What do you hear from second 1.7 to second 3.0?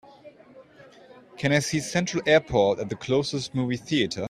Central Airport at the